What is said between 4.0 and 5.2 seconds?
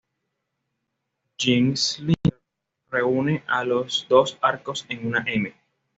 dos arcos en